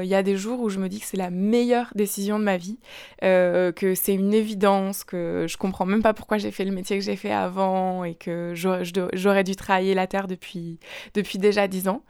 [0.00, 2.44] Il y a des jours où je me dis que c'est la meilleure décision de
[2.44, 2.78] ma vie,
[3.24, 6.98] euh, que c'est une évidence, que je comprends même pas pourquoi j'ai fait le métier
[6.98, 10.78] que j'ai fait avant et que j'aurais dû travailler la terre depuis,
[11.12, 12.02] depuis déjà dix ans.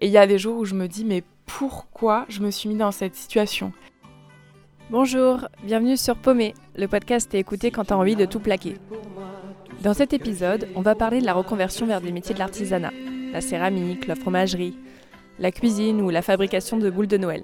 [0.00, 2.68] Et il y a des jours où je me dis mais pourquoi je me suis
[2.68, 3.72] mis dans cette situation?
[4.90, 8.78] Bonjour, bienvenue sur Paumé, le podcast est écouté quand tu as envie de tout plaquer.
[9.84, 12.90] Dans cet épisode, on va parler de la reconversion vers des métiers de l'artisanat,
[13.32, 14.76] la céramique, la fromagerie,
[15.38, 17.42] la cuisine ou la fabrication de boules de Noël.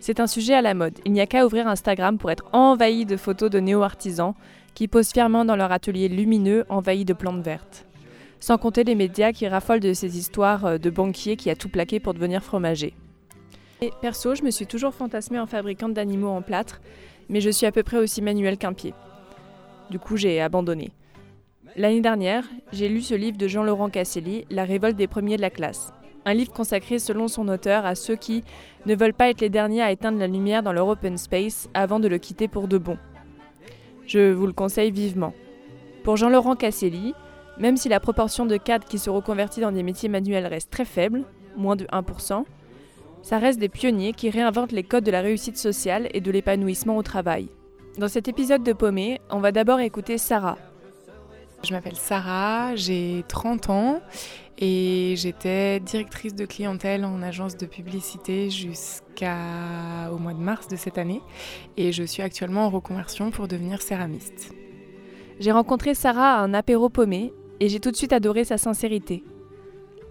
[0.00, 0.98] C'est un sujet à la mode.
[1.04, 4.34] Il n'y a qu'à ouvrir Instagram pour être envahi de photos de néo-artisans
[4.74, 7.86] qui posent fièrement dans leur atelier lumineux envahi de plantes vertes.
[8.40, 11.70] Sans compter les médias qui raffolent de ces histoires euh, de banquiers qui a tout
[11.70, 12.92] plaqué pour devenir fromager.
[13.80, 16.80] Et perso, je me suis toujours fantasmée en fabricante d'animaux en plâtre,
[17.28, 18.92] mais je suis à peu près aussi manuelle qu'un pied.
[19.90, 20.90] Du coup, j'ai abandonné.
[21.76, 25.50] L'année dernière, j'ai lu ce livre de Jean-Laurent Casselli, La révolte des premiers de la
[25.50, 25.92] classe.
[26.26, 28.44] Un livre consacré selon son auteur à ceux qui
[28.86, 32.00] ne veulent pas être les derniers à éteindre la lumière dans leur open space avant
[32.00, 32.96] de le quitter pour de bon.
[34.06, 35.34] Je vous le conseille vivement.
[36.02, 37.14] Pour Jean-Laurent Casselli,
[37.58, 40.84] même si la proportion de cadres qui se reconvertit dans des métiers manuels reste très
[40.84, 41.24] faible,
[41.56, 42.44] moins de 1%,
[43.22, 46.96] ça reste des pionniers qui réinventent les codes de la réussite sociale et de l'épanouissement
[46.96, 47.48] au travail.
[47.96, 50.58] Dans cet épisode de Paumé, on va d'abord écouter Sarah.
[51.64, 54.00] Je m'appelle Sarah, j'ai 30 ans
[54.58, 60.98] et j'étais directrice de clientèle en agence de publicité jusqu'au mois de mars de cette
[60.98, 61.22] année.
[61.78, 64.52] Et je suis actuellement en reconversion pour devenir céramiste.
[65.40, 69.24] J'ai rencontré Sarah à un apéro paumé et j'ai tout de suite adoré sa sincérité.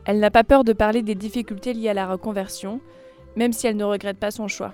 [0.06, 2.82] Elle n'a pas peur de parler des difficultés liées à la reconversion,
[3.36, 4.74] même si elle ne regrette pas son choix.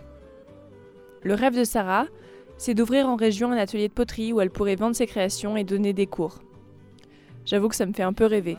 [1.23, 2.05] Le rêve de Sarah,
[2.57, 5.65] c'est d'ouvrir en région un atelier de poterie où elle pourrait vendre ses créations et
[5.65, 6.39] donner des cours.
[7.49, 8.57] J'avoue que ça me fait un peu rêver.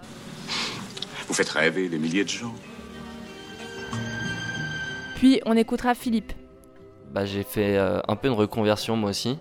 [1.29, 2.53] Vous faites rêver des milliers de gens.
[5.15, 6.33] Puis on écoutera Philippe.
[7.13, 9.39] Bah, j'ai fait euh, un peu une reconversion moi aussi.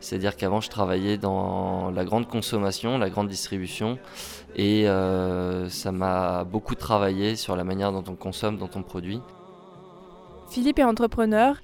[0.00, 3.98] C'est-à-dire qu'avant je travaillais dans la grande consommation, la grande distribution.
[4.54, 9.22] Et euh, ça m'a beaucoup travaillé sur la manière dont on consomme, dont on produit.
[10.50, 11.56] Philippe est entrepreneur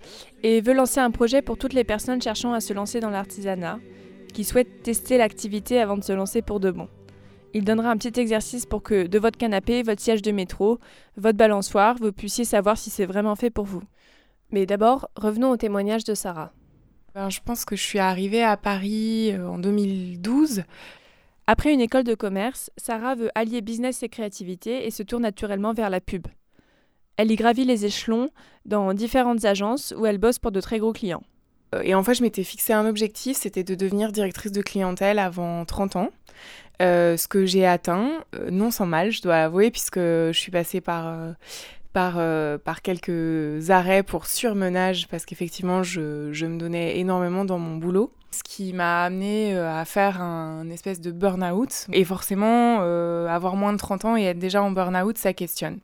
[0.43, 3.79] et veut lancer un projet pour toutes les personnes cherchant à se lancer dans l'artisanat,
[4.33, 6.89] qui souhaitent tester l'activité avant de se lancer pour de bon.
[7.57, 10.79] Il donnera un petit exercice pour que de votre canapé, votre siège de métro,
[11.17, 13.83] votre balançoire, vous puissiez savoir si c'est vraiment fait pour vous.
[14.51, 16.53] Mais d'abord, revenons au témoignage de Sarah.
[17.15, 20.65] Ben, je pense que je suis arrivée à Paris euh, en 2012.
[21.47, 25.73] Après une école de commerce, Sarah veut allier business et créativité et se tourne naturellement
[25.73, 26.27] vers la pub.
[27.17, 28.29] Elle y gravit les échelons
[28.67, 31.23] dans différentes agences où elle bosse pour de très gros clients.
[31.75, 35.19] Euh, et en fait, je m'étais fixé un objectif, c'était de devenir directrice de clientèle
[35.19, 36.11] avant 30 ans.
[36.83, 40.51] Euh, ce que j'ai atteint, euh, non sans mal, je dois avouer, puisque je suis
[40.51, 41.07] passée par,
[41.97, 47.77] euh, par quelques arrêts pour surmenage, parce qu'effectivement, je, je, me donnais énormément dans mon
[47.77, 48.13] boulot.
[48.31, 51.87] Ce qui m'a amené à faire un espèce de burn-out.
[51.93, 55.79] Et forcément, avoir moins de 30 ans et être déjà en burn-out, ça questionne.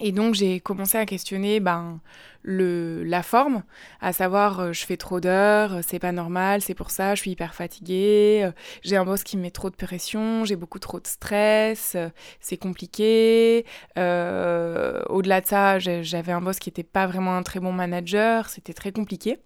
[0.00, 2.00] Et donc j'ai commencé à questionner ben,
[2.42, 3.62] le, la forme,
[4.00, 7.20] à savoir euh, je fais trop d'heures, euh, c'est pas normal, c'est pour ça, je
[7.20, 8.52] suis hyper fatiguée, euh,
[8.82, 11.96] j'ai un boss qui me met trop de pression, j'ai beaucoup trop de stress,
[12.40, 13.66] c'est compliqué.
[13.96, 18.72] Au-delà de ça, j'avais un boss qui n'était pas vraiment un très bon manager, c'était
[18.72, 19.38] très compliqué.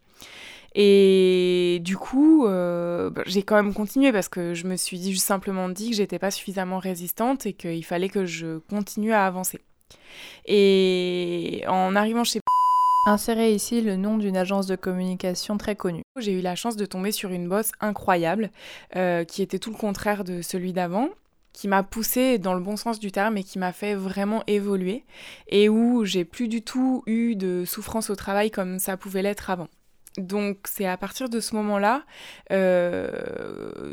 [0.76, 5.69] Et du coup, ben, j'ai quand même continué parce que je me suis juste simplement
[5.69, 9.60] dit que j'étais pas suffisamment résistante et qu'il fallait que je continue à avancer.
[10.47, 12.41] Et en arrivant chez
[13.06, 16.05] Insérez ici le nom d'une agence de communication très connue.
[16.17, 18.50] J'ai eu la chance de tomber sur une bosse incroyable,
[18.97, 21.11] euh, qui était tout le contraire de celui d'avant,
[21.53, 25.05] qui m'a poussé dans le bon sens du terme et qui m'a fait vraiment évoluer,
[25.49, 29.51] et où j'ai plus du tout eu de souffrance au travail comme ça pouvait l'être
[29.51, 29.69] avant.
[30.17, 32.03] Donc c'est à partir de ce moment-là,
[32.53, 33.11] euh,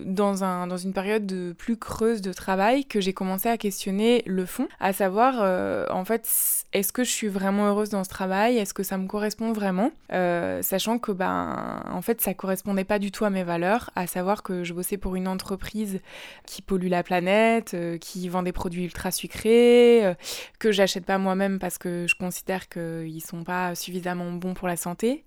[0.06, 4.22] dans, un, dans une période de plus creuse de travail, que j'ai commencé à questionner
[4.28, 6.30] le fond, à savoir euh, en fait
[6.74, 9.92] est-ce que je suis vraiment heureuse dans ce travail, est-ce que ça me correspond vraiment,
[10.14, 14.06] euh, sachant que ben en fait ça correspondait pas du tout à mes valeurs, à
[14.06, 16.02] savoir que je bossais pour une entreprise
[16.46, 20.14] qui pollue la planète, qui vend des produits ultra sucrés,
[20.59, 24.78] que j'achète pas moi-même parce que je considère qu'ils sont pas suffisamment bons pour la
[24.78, 25.24] santé.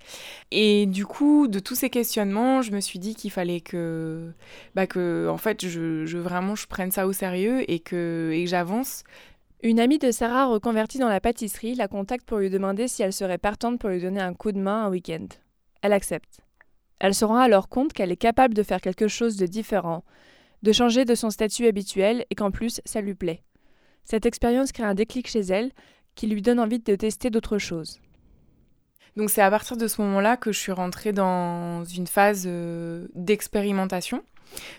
[0.53, 4.35] Et et du coup, de tous ces questionnements, je me suis dit qu'il fallait que,
[4.75, 8.45] bah que, en fait, je, je, vraiment, je prenne ça au sérieux et que, et
[8.45, 9.03] que j'avance.
[9.63, 13.15] Une amie de Sarah reconvertie dans la pâtisserie la contacte pour lui demander si elle
[13.15, 15.27] serait partante pour lui donner un coup de main un week-end.
[15.81, 16.41] Elle accepte.
[16.99, 20.05] Elle se rend alors compte qu'elle est capable de faire quelque chose de différent,
[20.63, 23.43] de changer de son statut habituel et qu'en plus, ça lui plaît.
[24.05, 25.73] Cette expérience crée un déclic chez elle
[26.15, 28.01] qui lui donne envie de tester d'autres choses.
[29.17, 33.07] Donc c'est à partir de ce moment-là que je suis rentrée dans une phase euh,
[33.15, 34.25] d'expérimentation.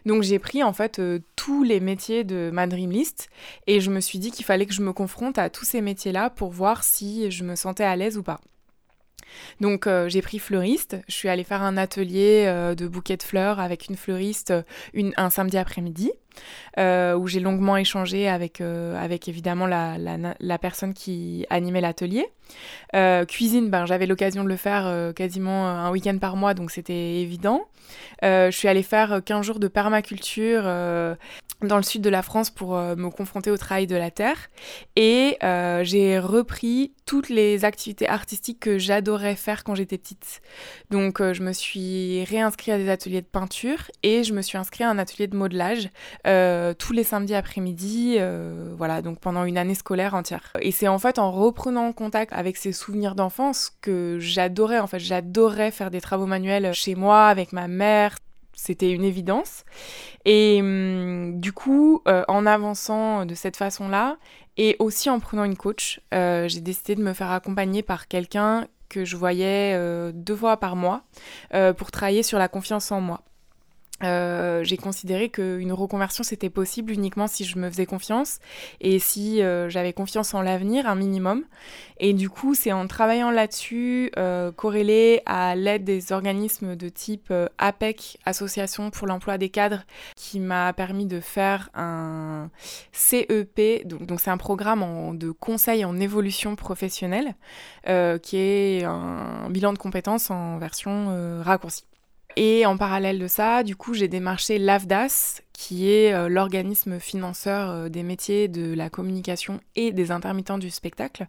[0.05, 3.29] Donc j'ai pris en fait euh, tous les métiers de ma dream list
[3.67, 6.29] et je me suis dit qu'il fallait que je me confronte à tous ces métiers-là
[6.29, 8.39] pour voir si je me sentais à l'aise ou pas.
[9.59, 12.45] Donc euh, j'ai pris fleuriste, je suis allée faire un atelier
[12.77, 14.53] de bouquets de fleurs avec une fleuriste
[15.17, 16.11] un samedi après-midi.
[16.77, 22.27] Euh, où j'ai longuement échangé avec, euh, avec évidemment la, la, personne qui animait l'atelier.
[22.95, 27.21] Euh, cuisine, ben, j'avais l'occasion de le faire quasiment un week-end par mois, donc c'était
[27.21, 27.65] évident.
[28.21, 30.63] je suis allée faire 15 jours de permaculture
[31.61, 34.49] dans le sud de la France pour me confronter au travail de la terre.
[34.95, 35.37] Et
[35.83, 40.41] j'ai repris toutes les activités artistiques que j'adorais faire quand j'étais petite.
[40.91, 44.81] Donc je me suis réinscrite à des ateliers de peinture et je me suis inscrite
[44.81, 45.89] à un atelier de modelage
[46.25, 50.51] euh, tous les samedis après-midi, euh, voilà, donc pendant une année scolaire entière.
[50.59, 54.99] Et c'est en fait en reprenant contact avec ces souvenirs d'enfance que j'adorais, en fait,
[54.99, 58.17] j'adorais faire des travaux manuels chez moi, avec ma mère,
[58.53, 59.65] c'était une évidence.
[60.25, 64.17] Et hum, du coup, euh, en avançant de cette façon-là,
[64.57, 69.03] et aussi en prenant une coach, j'ai décidé de me faire accompagner par quelqu'un que
[69.03, 69.77] je voyais
[70.13, 71.01] deux fois par mois
[71.75, 73.21] pour travailler sur la confiance en moi.
[74.03, 78.39] Euh, j'ai considéré qu'une reconversion c'était possible uniquement si je me faisais confiance
[78.81, 81.45] et si euh, j'avais confiance en l'avenir un minimum.
[81.99, 87.33] Et du coup c'est en travaillant là-dessus euh, corrélé à l'aide des organismes de type
[87.57, 89.83] APEC Association pour l'emploi des cadres
[90.17, 92.49] qui m'a permis de faire un
[92.91, 97.35] CEP donc c'est un programme de conseil en évolution professionnelle
[97.85, 101.85] qui est un bilan de compétences en version raccourcie
[102.35, 107.69] et en parallèle de ça, du coup, j'ai démarché l'AFDAS, qui est euh, l'organisme financeur
[107.69, 111.27] euh, des métiers de la communication et des intermittents du spectacle,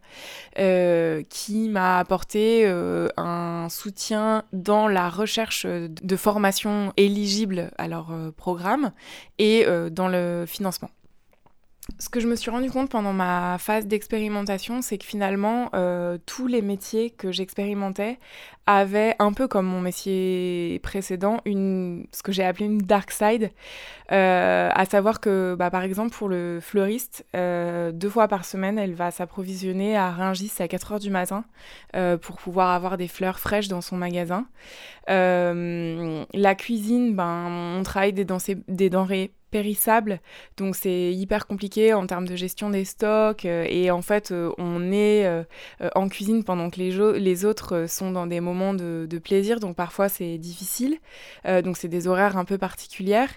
[0.59, 8.93] euh, qui m'a apporté un soutien dans la recherche de formations éligibles à leur programme
[9.39, 10.91] et dans le financement
[11.99, 16.19] ce que je me suis rendu compte pendant ma phase d'expérimentation, c'est que finalement, euh,
[16.27, 18.19] tous les métiers que j'expérimentais
[18.67, 23.51] avaient, un peu comme mon métier précédent, une, ce que j'ai appelé une dark side.
[24.13, 28.79] Euh, à savoir que, bah, par exemple, pour le fleuriste, euh, deux fois par semaine,
[28.79, 31.45] elle va s'approvisionner à Ringis à 4 h du matin
[32.21, 34.47] pour pouvoir avoir des fleurs fraîches dans son magasin.
[35.09, 38.27] la cuisine, ben, on travaille des,
[38.69, 40.21] des denrées périssable,
[40.57, 43.45] donc c'est hyper compliqué en termes de gestion des stocks.
[43.45, 45.45] Euh, et en fait, euh, on est euh,
[45.95, 50.37] en cuisine pendant que les, autres sont dans des moments de, plaisir, donc parfois c'est
[50.37, 50.99] difficile.
[51.65, 53.31] donc c'est des horaires un peu particulières.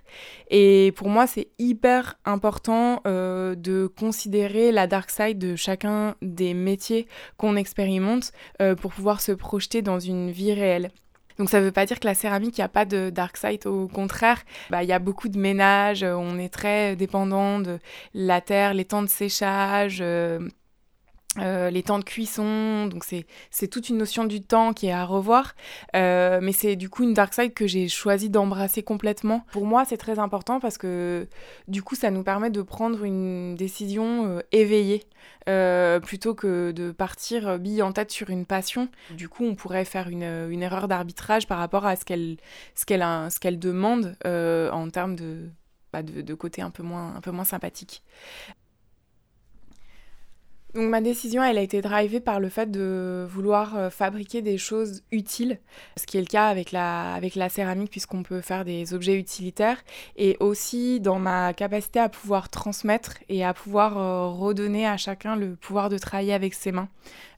[0.49, 7.07] Et pour moi, c'est hyper important de considérer la dark side de chacun des métiers
[7.37, 8.31] qu'on expérimente
[8.81, 10.91] pour pouvoir se projeter dans une vie réelle.
[11.39, 13.37] Donc ça ne veut pas dire que la céramique, il n'y a pas de dark
[13.37, 17.59] side, au contraire, bah, il y a beaucoup de ménage, euh, on est très dépendant
[17.59, 17.79] de
[18.13, 19.99] la terre, les temps de séchage.
[20.01, 20.39] Euh,
[21.37, 25.05] euh, les temps de cuisson, donc c'est toute une notion du temps qui est à
[25.05, 25.55] revoir,
[25.93, 29.45] mais c'est du coup une dark side que j'ai choisi d'embrasser complètement.
[29.51, 31.27] Pour moi, c'est très important parce que
[31.67, 35.03] du coup, ça nous permet de prendre une décision éveillée.
[35.47, 38.89] Euh, plutôt que de partir euh, bille en tête sur une passion.
[39.11, 40.21] Du coup, on pourrait faire une,
[40.61, 45.49] erreur d'arbitrage par rapport à ce qu'elle demande euh, en termes de,
[45.91, 48.03] bah, de, de, côté un peu moins, un peu moins sympathique.
[50.75, 54.59] Donc ma décision, elle a été drivée par le fait de vouloir euh, fabriquer des
[54.59, 55.57] choses utiles,
[55.97, 59.15] ce qui est le cas avec la, avec la céramique puisqu'on peut faire des objets
[59.15, 59.83] utilitaires,
[60.15, 65.35] et aussi dans ma capacité à pouvoir transmettre et à pouvoir euh, redonner à chacun
[65.35, 66.89] le pouvoir de travailler avec ses mains.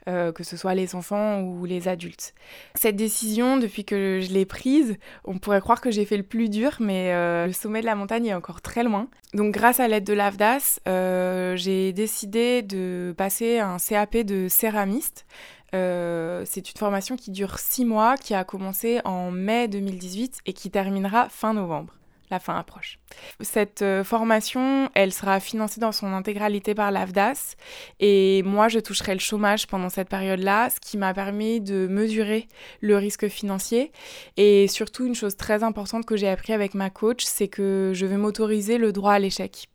[0.08, 2.34] Euh, que ce soit les enfants ou les adultes.
[2.74, 6.50] Cette décision, depuis que je l'ai prise, on pourrait croire que j'ai fait le plus
[6.50, 9.10] dur, mais euh, le sommet de la montagne est encore très loin.
[9.36, 15.28] Donc grâce à l'aide de l'AFDAS, euh, j'ai décidé de passer un CAP de céramiste.
[15.72, 20.72] c'est une formation qui dure six mois, qui a commencé en mai 2018 et qui
[20.72, 22.01] terminera fin novembre
[22.32, 22.98] la fin approche.
[23.42, 27.56] Cette euh, formation, elle sera financée dans son intégralité par l'AFDAS
[28.00, 32.48] et moi, je toucherai le chômage pendant cette période-là, ce qui m'a permis de mesurer
[32.80, 33.92] le risque financier.
[34.38, 38.06] Et surtout, une chose très importante que j'ai appris avec ma coach, c'est que je
[38.06, 39.68] vais m'autoriser le droit à l'échec.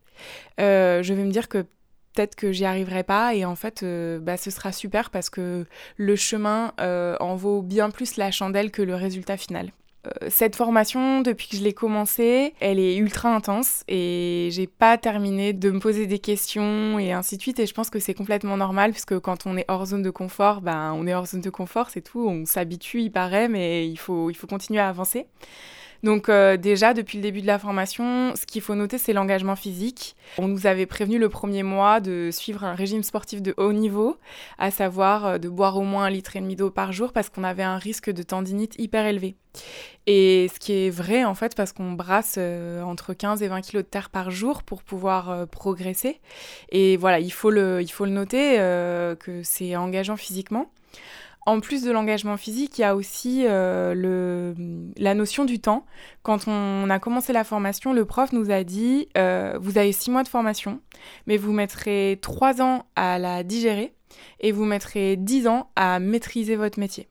[0.60, 1.58] Euh, je vais me dire que
[2.14, 5.66] peut-être que j'y arriverai pas et en fait euh, bah, ce sera super parce que
[5.98, 9.70] le chemin en vaut bien plus la chandelle que le résultat final.
[10.28, 15.52] Cette formation, depuis que je l'ai commencée, elle est ultra intense et j'ai pas terminé
[15.52, 17.58] de me poser des questions et ainsi de suite.
[17.58, 20.60] Et je pense que c'est complètement normal puisque quand on est hors zone de confort,
[20.60, 22.26] ben on est hors zone de confort, c'est tout.
[22.28, 25.26] On s'habitue, il paraît, mais il faut, il faut continuer à avancer.
[26.02, 29.56] Donc euh, déjà, depuis le début de la formation, ce qu'il faut noter, c'est l'engagement
[29.56, 30.16] physique.
[30.38, 34.16] On nous avait prévenu le premier mois de suivre un régime sportif de haut niveau,
[34.58, 37.28] à savoir euh, de boire au moins un litre et demi d'eau par jour parce
[37.30, 39.36] qu'on avait un risque de tendinite hyper élevé.
[40.06, 43.62] Et ce qui est vrai en fait parce qu'on brasse euh, entre 15 et 20
[43.62, 46.20] kilos de terre par jour pour pouvoir progresser.
[46.70, 48.56] Et voilà, il faut le, il faut le noter
[49.18, 50.70] que c'est engageant physiquement.
[51.46, 54.52] En plus de l'engagement physique, il y a aussi euh,
[54.96, 55.86] la notion du temps.
[56.24, 60.10] Quand on a commencé la formation, le prof nous a dit euh, vous avez six
[60.10, 60.80] mois de formation,
[61.28, 63.94] mais vous mettrez trois ans à la digérer
[64.40, 67.08] et vous mettrez dix ans à maîtriser votre métier.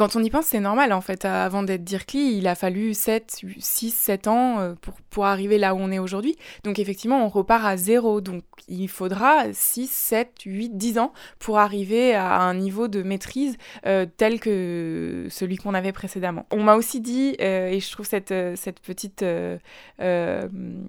[0.00, 1.26] Quand on y pense, c'est normal en fait.
[1.26, 5.74] Avant d'être DIRCLI, il a fallu 7, 6, 7 ans euh, pour, pour arriver là
[5.74, 6.36] où on est aujourd'hui.
[6.64, 8.22] Donc effectivement, on repart à zéro.
[8.22, 13.58] Donc il faudra 6, 7, 8, 10 ans pour arriver à un niveau de maîtrise
[13.84, 16.46] euh, tel que celui qu'on avait précédemment.
[16.50, 19.22] On m'a aussi dit, euh, et je trouve cette, cette petite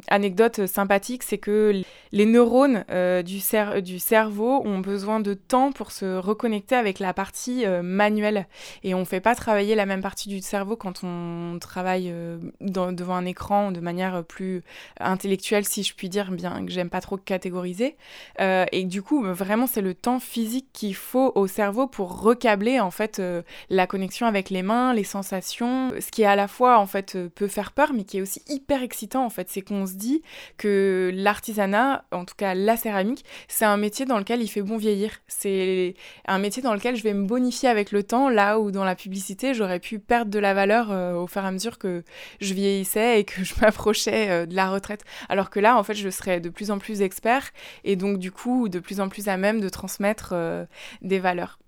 [0.07, 1.81] anecdote sympathique, c'est que
[2.13, 2.85] les neurones
[3.25, 8.47] du, cerveau ont besoin de temps pour se reconnecter avec la partie manuelle.
[8.83, 13.15] Et on fait pas travailler la même partie du cerveau quand on travaille euh, devant
[13.15, 14.61] un écran de manière plus
[14.99, 17.97] intellectuelle, si je puis dire, bien que j'aime pas trop catégoriser.
[18.39, 22.79] Euh, et du coup, vraiment, c'est le temps physique qu'il faut au cerveau pour recabler
[22.79, 26.47] en fait euh, la connexion avec les mains, les sensations, ce qui est à la
[26.47, 29.49] fois en fait peut faire peur, mais qui est aussi hyper excitant en fait.
[29.49, 30.21] C'est qu'on se dit
[30.57, 34.77] que l'artisanat, en tout cas la céramique, c'est un métier dans lequel il fait bon
[34.77, 35.11] vieillir.
[35.27, 35.95] C'est
[36.27, 38.95] un métier dans lequel je vais me bonifier avec le temps, là où dans la
[38.95, 42.03] publicité, j'aurais pu perdre de la valeur euh, au fur et à mesure que
[42.39, 45.03] je vieillissais et que je m'approchais euh, de la retraite.
[45.29, 47.51] Alors que là, en fait, je serais de plus en plus expert
[47.83, 50.65] et donc du coup de plus en plus à même de transmettre euh,
[51.01, 51.59] des valeurs.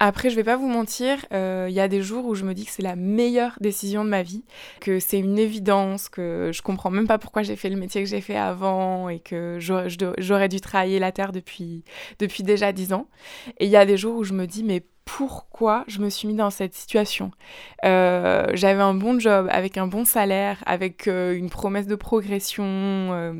[0.00, 2.66] Après, je vais pas vous mentir, il y a des jours où je me dis
[2.66, 4.44] que c'est la meilleure décision de ma vie,
[4.80, 8.08] que c'est une évidence, que je comprends même pas pourquoi j'ai fait le métier que
[8.08, 11.84] j'ai fait avant et que j'aurais dû travailler la terre depuis,
[12.18, 13.06] depuis déjà dix ans.
[13.58, 16.28] Et il y a des jours où je me dis, mais pourquoi je me suis
[16.28, 17.30] mis dans cette situation.
[17.84, 22.64] Euh, j'avais un bon job, avec un bon salaire, avec euh, une promesse de progression
[22.64, 23.34] euh,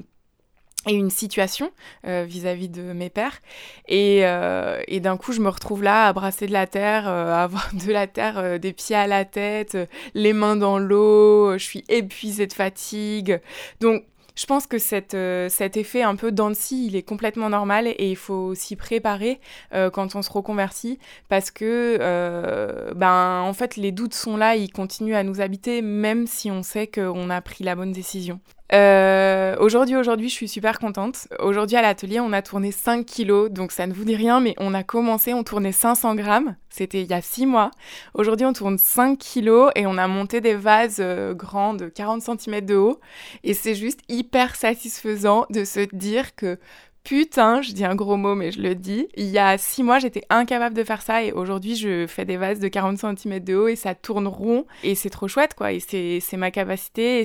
[0.87, 1.71] et une situation
[2.05, 3.41] vis-à-vis de mes pères.
[3.89, 7.71] Et, et d'un coup, je me retrouve là à brasser de la terre, à avoir
[7.87, 9.79] de la terre des pieds à la tête,
[10.13, 13.41] les mains dans l'eau, je suis épuisée de fatigue.
[13.81, 14.77] Donc, je pense que
[15.15, 19.41] euh, cet effet un peu d'anti, il est complètement normal et il faut s'y préparer
[19.73, 20.99] euh, quand on se reconvertit
[21.29, 25.83] parce que, euh, ben, en fait, les doutes sont là, ils continuent à nous habiter
[25.83, 28.41] même si on sait qu'on a pris la bonne décision.
[28.73, 31.29] Euh, aujourd'hui, aujourd'hui, je suis super contente.
[31.39, 34.55] Aujourd'hui, à l'atelier, on a tourné 5 kilos, donc ça ne vous dit rien, mais
[34.59, 36.57] on a commencé, on tournait 500 grammes.
[36.71, 37.71] C'était il y a 6 mois.
[38.15, 41.03] Aujourd'hui, on tourne 5 kilos et on a monté des vases
[41.33, 43.01] grands de 40 cm de haut.
[43.45, 46.59] Et c'est juste hyper satisfaisant de se dire que
[47.05, 49.09] putain, je dis un gros mot, mais je le dis.
[49.17, 52.37] Il y a six mois, j'étais incapable de faire ça et aujourd'hui, je fais des
[52.37, 55.73] vases de 40 cm de haut et ça tourne rond et c'est trop chouette, quoi.
[55.73, 57.25] Et c'est ma capacité et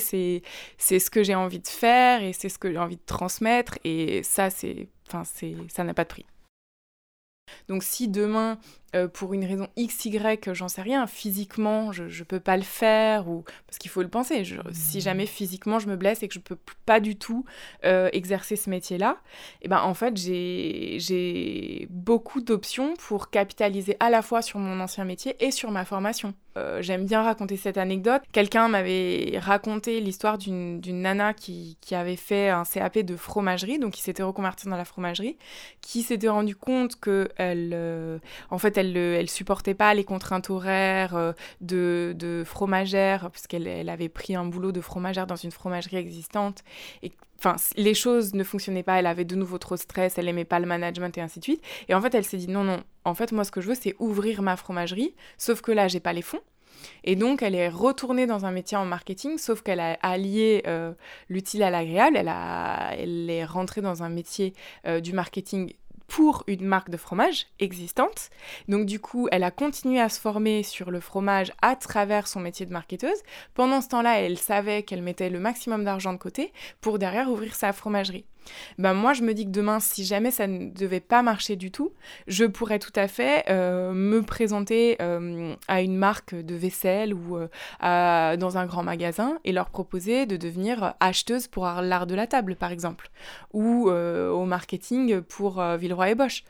[0.77, 3.79] c'est ce que j'ai envie de faire et c'est ce que j'ai envie de transmettre
[3.83, 5.23] et ça, c'est, enfin,
[5.69, 6.25] ça n'a pas de prix.
[7.67, 8.57] Donc si demain
[8.95, 12.63] euh, pour une raison X, Y, j'en sais rien, physiquement, je ne peux pas le
[12.63, 14.43] faire, ou parce qu'il faut le penser.
[14.71, 15.01] si mmh.
[15.01, 17.45] jamais physiquement je me blesse et que je peux pas du tout
[17.85, 19.17] euh, exercer ce métier-là,
[19.61, 24.79] et eh ben en fait j'ai beaucoup d'options pour capitaliser à la fois sur mon
[24.79, 26.33] ancien métier et sur ma formation.
[26.57, 28.21] Euh, j'aime bien raconter cette anecdote.
[28.31, 33.93] Quelqu'un m'avait raconté l'histoire d'une nana qui, qui, avait fait un CAP de fromagerie, donc
[33.93, 35.37] qui s'était reconvertie dans la fromagerie,
[35.81, 41.15] qui s'était rendu compte que elle, en fait, elle ne supportait pas les contraintes horaires
[41.15, 45.97] euh, de, de fromagère, puisqu'elle elle avait pris un boulot de fromagère dans une fromagerie
[45.97, 46.63] existante.
[47.39, 50.59] Enfin, les choses ne fonctionnaient pas, elle avait de nouveau trop stress, elle aimait pas
[50.59, 51.63] le management et ainsi de suite.
[51.87, 53.75] Et en fait, elle s'est dit non, non, en fait, moi, ce que je veux,
[53.75, 56.41] c'est ouvrir ma fromagerie, sauf que là, j'ai pas les fonds.
[57.03, 60.93] Et donc, elle est retournée dans un métier en marketing, sauf qu'elle a allié euh,
[61.27, 62.17] l'utile à l'agréable.
[62.17, 62.31] Elle,
[62.97, 64.53] elle est rentrée dans un métier
[64.85, 65.73] euh, du marketing
[66.09, 68.29] pour une marque de fromage existante.
[68.67, 72.39] Donc du coup, elle a continué à se former sur le fromage à travers son
[72.39, 73.23] métier de marketeuse.
[73.53, 76.51] Pendant ce temps-là, elle savait qu'elle mettait le maximum d'argent de côté
[76.81, 78.25] pour derrière ouvrir sa fromagerie.
[78.77, 81.71] Ben moi je me dis que demain, si jamais ça ne devait pas marcher du
[81.71, 81.91] tout,
[82.27, 87.37] je pourrais tout à fait euh, me présenter euh, à une marque de vaisselle ou
[87.37, 92.27] euh, dans un grand magasin et leur proposer de devenir acheteuse pour l'art de la
[92.27, 93.09] table, par exemple,
[93.53, 96.43] ou au marketing pour Villeroy et Bosch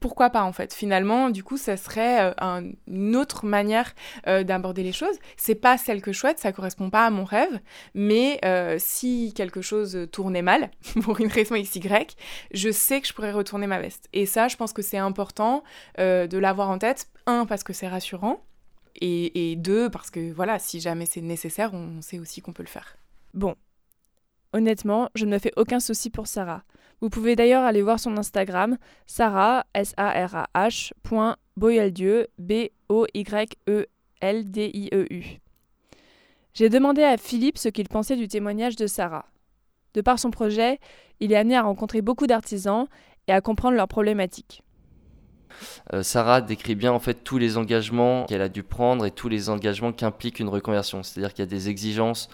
[0.00, 3.94] pourquoi pas en fait Finalement, du coup, ça serait euh, une autre manière
[4.26, 5.16] euh, d'aborder les choses.
[5.36, 7.60] C'est pas celle que je souhaite, ça correspond pas à mon rêve,
[7.94, 10.70] mais euh, si quelque chose tournait mal,
[11.02, 11.80] pour une raison XY,
[12.52, 14.08] je sais que je pourrais retourner ma veste.
[14.12, 15.62] Et ça, je pense que c'est important
[15.98, 17.08] de l'avoir en tête.
[17.26, 18.42] Un, parce que c'est rassurant,
[19.00, 22.62] et, et deux, parce que voilà, si jamais c'est nécessaire, on sait aussi qu'on peut
[22.62, 22.96] le faire.
[23.34, 23.54] Bon,
[24.52, 26.62] honnêtement, je ne me fais aucun souci pour Sarah.
[27.00, 28.76] Vous pouvez d'ailleurs aller voir son Instagram,
[29.06, 30.92] sarah, s a r a h
[31.56, 32.84] boyeldieu, B-O-Y-E-L-D-I-E-U.
[36.54, 39.26] J'ai demandé à Philippe ce qu'il pensait du témoignage de Sarah.
[39.94, 40.80] De par son projet,
[41.20, 42.86] il est amené à rencontrer beaucoup d'artisans
[43.28, 44.62] et à comprendre leurs problématiques.
[45.92, 49.28] Euh, Sarah décrit bien en fait tous les engagements qu'elle a dû prendre et tous
[49.28, 51.02] les engagements qu'implique une reconversion.
[51.02, 52.28] C'est-à-dire qu'il y a des exigences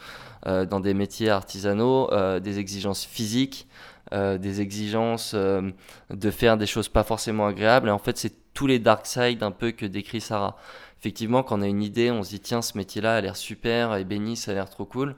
[0.46, 3.66] euh, dans des métiers artisanaux, euh, des exigences physiques,
[4.12, 7.88] des exigences de faire des choses pas forcément agréables.
[7.88, 10.56] Et en fait, c'est tous les dark sides un peu que décrit Sarah.
[11.00, 13.96] Effectivement, quand on a une idée, on se dit tiens, ce métier-là a l'air super,
[13.96, 15.16] et béni, ça a l'air trop cool.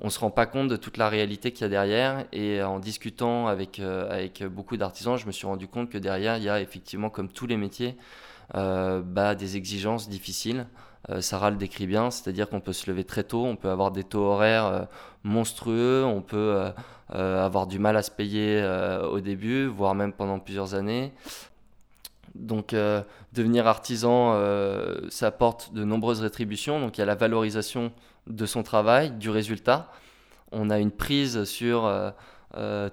[0.00, 2.24] On se rend pas compte de toute la réalité qu'il y a derrière.
[2.32, 6.36] Et en discutant avec, euh, avec beaucoup d'artisans, je me suis rendu compte que derrière,
[6.36, 7.96] il y a effectivement, comme tous les métiers,
[8.54, 10.66] bah, des exigences difficiles.
[11.20, 14.04] Sarah le décrit bien, c'est-à-dire qu'on peut se lever très tôt, on peut avoir des
[14.04, 14.88] taux horaires
[15.22, 16.70] monstrueux, on peut
[17.14, 21.12] euh, avoir du mal à se payer euh, au début, voire même pendant plusieurs années.
[22.38, 23.02] Donc euh,
[23.32, 24.38] devenir artisan,
[25.10, 26.80] ça apporte de nombreuses rétributions.
[26.80, 27.92] Donc il y a la valorisation
[28.26, 29.92] de son travail, du résultat.
[30.52, 31.92] On a une prise sur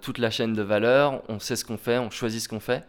[0.01, 1.23] toute la chaîne de valeur.
[1.29, 2.83] On sait ce qu'on fait, on choisit ce qu'on fait.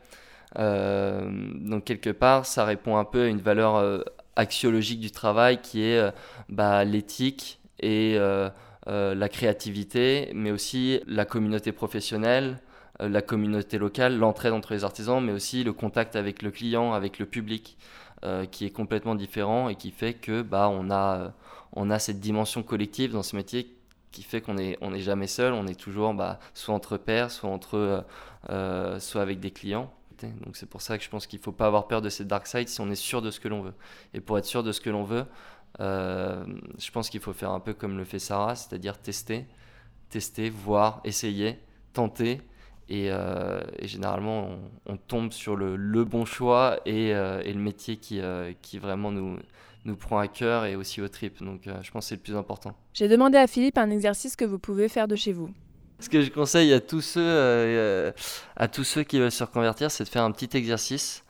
[0.57, 6.13] donc quelque part, ça répond un peu à une valeur axiologique du travail qui est
[6.49, 8.19] bah, l'éthique et
[8.89, 12.66] euh, la créativité, mais aussi la communauté professionnelle, euh,
[12.99, 17.19] la communauté locale, l'entraide entre les artisans, mais aussi le contact avec le client, avec
[17.19, 17.77] le public,
[18.25, 21.33] euh, qui est complètement différent et qui fait que bah, on, a,
[21.73, 23.73] on a cette dimension collective dans ce métier
[24.13, 27.31] qui fait qu'on n'est on est jamais seul, on est toujours bah, soit entre pairs,
[27.31, 28.05] soit, entre,
[28.99, 29.93] soit avec des clients.
[30.23, 32.27] Donc c'est pour ça que je pense qu'il ne faut pas avoir peur de cette
[32.27, 33.75] dark side si on est sûr de ce que l'on veut.
[34.15, 35.27] Et pour être sûr de ce que l'on veut,
[35.81, 36.45] euh,
[36.79, 39.47] je pense qu'il faut faire un peu comme le fait Sarah, c'est-à-dire tester,
[40.09, 41.59] tester, voir, essayer,
[41.93, 42.41] tenter.
[42.89, 44.51] Et, euh, généralement,
[44.87, 48.21] on, tombe sur le, le bon choix et, euh, et le métier qui,
[48.63, 49.39] qui vraiment nous,
[49.85, 51.43] nous prend à cœur et aussi au trip.
[51.43, 52.75] Donc je pense que c'est le plus important.
[52.95, 55.51] J'ai demandé à Philippe un exercice que vous pouvez faire de chez vous.
[55.99, 58.13] Ce que je conseille à tous ceux,
[58.57, 61.25] à tous ceux qui veulent se reconvertir, c'est de faire un petit exercice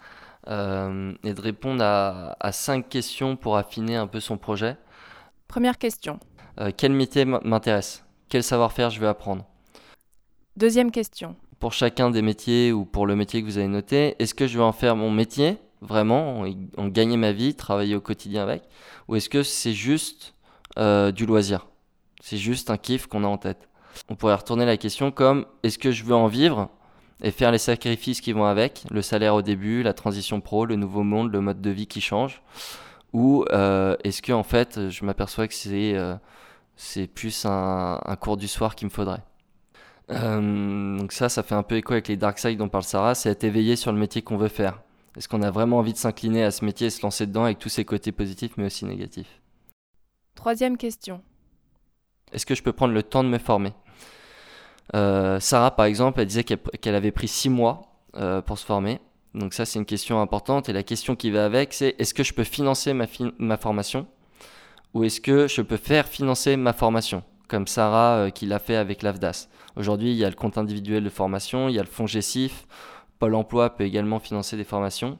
[0.49, 4.77] euh, et de répondre à, cinq questions pour affiner un peu son projet.
[5.49, 6.21] Première question.
[6.61, 8.05] Euh, quel métier m'intéresse?
[8.29, 9.45] Quel savoir-faire je veux apprendre?
[10.57, 11.37] Deuxième question.
[11.59, 14.59] Pour chacun des métiers ou pour le métier que vous avez noté, est-ce que je
[14.59, 16.45] veux en faire mon métier, vraiment,
[16.77, 18.63] en, gagner ma vie, travailler au quotidien avec
[19.09, 20.35] Ou est-ce que c'est juste
[20.79, 21.67] euh, du loisir?
[22.21, 23.69] C'est juste un kiff qu'on a en tête.
[24.09, 26.69] On pourrait retourner la question comme est-ce que je veux en vivre
[27.23, 30.77] et faire les sacrifices qui vont avec, le salaire au début, la transition pro, le
[30.77, 32.43] nouveau monde, le mode de vie qui change
[33.13, 36.17] Ou euh, est-ce que en fait je m'aperçois que c'est euh,
[36.77, 39.23] c'est plus un, cours du soir qu'il me faudrait?
[40.11, 43.15] Euh, Donc ça, ça fait un peu écho avec les dark side dont parle Sarah,
[43.15, 44.81] c'est être éveillé sur le métier qu'on veut faire.
[45.17, 47.59] Est-ce qu'on a vraiment envie de s'incliner à ce métier et se lancer dedans avec
[47.59, 49.41] tous ses côtés positifs mais aussi négatifs?
[50.35, 51.23] Troisième question.
[52.33, 53.73] Est-ce que je peux prendre le temps de me former?
[54.95, 59.01] Euh, Sarah, par exemple, elle disait qu'elle avait pris six mois euh, pour se former.
[59.35, 60.69] Donc ça, c'est une question importante.
[60.69, 63.07] Et la question qui va avec, c'est est-ce que je peux financer ma,
[63.39, 64.07] ma formation?
[64.95, 67.23] Ou est-ce que je peux faire financer ma formation?
[67.49, 69.49] Comme Sarah euh, qui l'a fait avec l'AFDAS.
[69.77, 72.67] Aujourd'hui, il y a le compte individuel de formation, il y a le fonds GESIF,
[73.19, 75.19] Pôle emploi peut également financer des formations.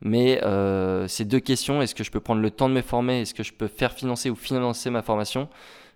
[0.00, 0.40] Mais
[1.08, 3.42] ces deux questions, est-ce que je peux prendre le temps de me former, est-ce que
[3.42, 5.48] je peux faire financer ou financer ma formation,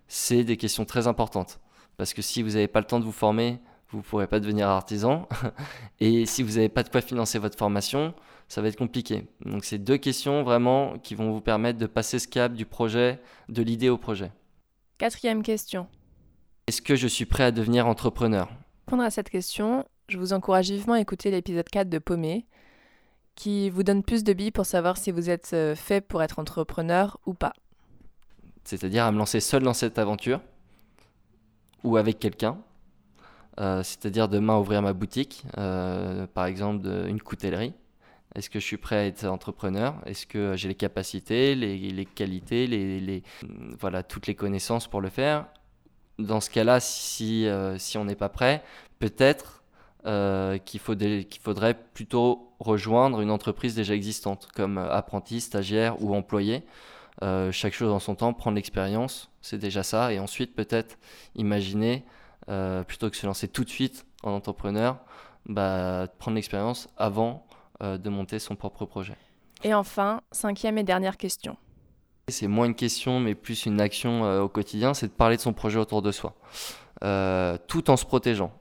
[0.07, 1.59] c'est des questions très importantes.
[1.97, 4.39] Parce que si vous n'avez pas le temps de vous former, vous ne pourrez pas
[4.39, 5.27] devenir artisan.
[5.99, 8.13] Et si vous n'avez pas de quoi financer votre formation,
[8.47, 9.27] ça va être compliqué.
[9.45, 13.19] Donc c'est deux questions vraiment qui vont vous permettre de passer ce cap du projet,
[13.49, 14.31] de l'idée au projet.
[14.97, 15.87] Quatrième question.
[16.67, 18.47] Est-ce que je suis prêt à devenir entrepreneur?
[18.47, 22.45] Pour répondre à cette question, je vous encourage vivement à écouter l'épisode 4 de Paumé,
[23.35, 26.39] qui vous donne plus de billes pour savoir si vous êtes euh, fait pour être
[26.39, 27.53] entrepreneur ou pas.
[28.63, 30.41] C'est-à-dire à me lancer seul dans cette aventure
[31.83, 32.59] ou avec quelqu'un,
[33.57, 37.73] c'est-à-dire demain ouvrir ma boutique, par exemple une coutellerie.
[38.35, 39.95] Est-ce que je suis prêt à être entrepreneur?
[40.05, 43.23] Est-ce que j'ai les capacités, les, qualités, les,
[43.79, 45.47] voilà, toutes les connaissances pour le faire?
[46.19, 47.47] Dans ce cas-là, si,
[47.77, 48.63] si on n'est pas prêt,
[48.99, 49.61] peut-être
[50.07, 56.63] euh, qu'il faudrait plutôt rejoindre une entreprise déjà existante, comme apprenti, stagiaire ou employé.
[57.21, 60.11] Euh, chaque chose en son temps, prendre l'expérience, c'est déjà ça.
[60.11, 60.97] Et ensuite, peut-être
[61.35, 62.03] imaginer,
[62.49, 64.97] euh, plutôt que se lancer tout de suite en entrepreneur,
[65.45, 67.45] bah, prendre l'expérience avant
[67.79, 69.17] de monter son propre projet.
[69.63, 71.57] Et enfin, cinquième et dernière question.
[72.31, 75.53] C'est moins une question, mais plus une action au quotidien, c'est de parler de son
[75.53, 76.33] projet autour de soi,
[77.67, 78.51] tout en se protégeant.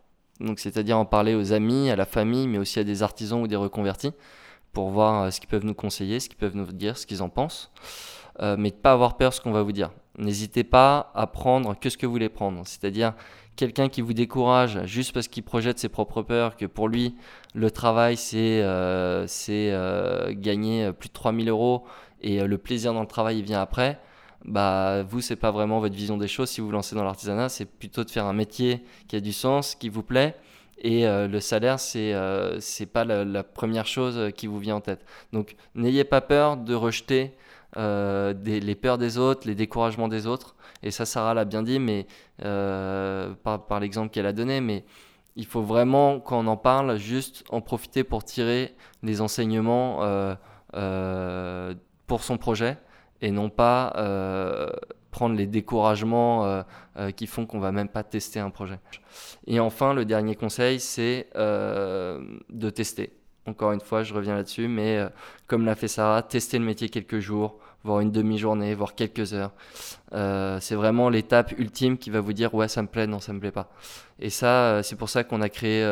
[0.41, 3.47] Donc, c'est-à-dire en parler aux amis, à la famille, mais aussi à des artisans ou
[3.47, 4.13] des reconvertis
[4.73, 7.23] pour voir euh, ce qu'ils peuvent nous conseiller, ce qu'ils peuvent nous dire, ce qu'ils
[7.23, 7.71] en pensent.
[8.41, 9.91] Euh, mais de pas avoir peur de ce qu'on va vous dire.
[10.17, 12.63] N'hésitez pas à prendre que ce que vous voulez prendre.
[12.65, 13.13] C'est-à-dire
[13.57, 17.17] quelqu'un qui vous décourage juste parce qu'il projette ses propres peurs, que pour lui,
[17.55, 21.85] le travail, c'est euh, euh gagner plus de 3000 euros
[22.21, 23.99] et le plaisir dans le travail, il vient après.
[24.45, 26.51] Bah vous c'est pas vraiment votre vision des choses.
[26.51, 29.33] Si vous vous lancez dans l'artisanat c'est plutôt de faire un métier qui a du
[29.33, 30.35] sens qui vous plaît.
[30.79, 32.59] Et euh, le salaire c'est euh,
[32.93, 35.05] pas la, première chose qui vous vient en tête.
[35.33, 37.35] Donc n'ayez pas peur de rejeter
[37.77, 40.57] euh, les peurs des autres les découragements des autres.
[40.83, 42.07] Et ça Sarah l'a bien dit mais
[42.39, 44.85] par, par l'exemple qu'elle a donné mais
[45.37, 50.01] il faut vraiment quand on en parle juste en profiter pour tirer les enseignements
[52.11, 52.77] pour son projet
[53.23, 54.69] et non pas euh,
[55.13, 56.63] prendre les découragements euh,
[56.97, 58.81] euh, qui font qu'on va même pas tester un projet.
[59.47, 63.13] Et enfin, le dernier conseil, c'est de tester.
[63.47, 64.99] Encore une fois, je reviens là-dessus, mais
[65.47, 69.53] comme l'a fait Sarah, tester le métier quelques jours, voire une demi-journée, voire quelques heures.
[70.61, 73.41] c'est vraiment l'étape ultime qui va vous dire ouais ça me plaît, non ça me
[73.41, 73.71] plaît pas.
[74.19, 75.83] Et ça, c'est pour ça qu'on a créé,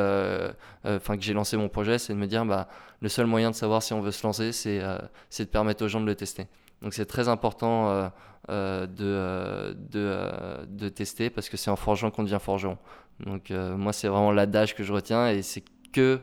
[0.85, 2.69] enfin que j'ai lancé mon projet, c'est de me dire bah
[3.01, 6.01] le seul moyen de savoir si on veut se lancer, c'est de permettre aux gens
[6.01, 6.47] de le tester.
[6.83, 8.09] Donc c'est très important euh,
[8.51, 12.79] euh, de, euh, de, de, tester parce que c'est en forgeant qu'on devient forgeron.
[13.21, 16.21] Donc moi c'est vraiment l'adage que je retiens et c'est que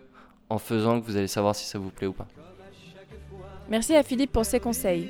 [0.50, 2.28] en faisant que vous allez savoir si ça vous plaît ou pas.
[3.70, 5.10] Merci à Philippe pour ses conseils.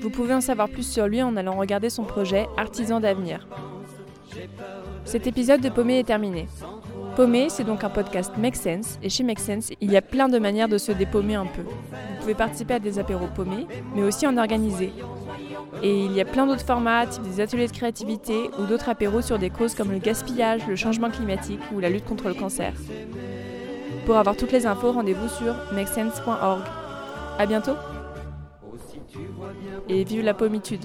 [0.00, 3.48] Vous pouvez en savoir plus sur lui en allant regarder son projet Artisan d'avenir.
[5.04, 6.46] Cet épisode de Paumé est terminé.
[7.16, 10.28] Paumé, c'est donc un podcast Make Sense, et chez Make Sense, il y a plein
[10.28, 11.62] de manières de se dépaumer un peu.
[11.62, 14.92] Vous pouvez participer à des apéros paumés, mais aussi en organiser.
[15.82, 19.38] Et il y a plein d'autres formats, des ateliers de créativité ou d'autres apéros sur
[19.38, 22.72] des causes comme le gaspillage, le changement climatique ou la lutte contre le cancer.
[24.06, 26.62] Pour avoir toutes les infos, rendez-vous sur makesense.org.
[27.38, 27.74] À bientôt
[29.88, 30.84] Et vive la pommitude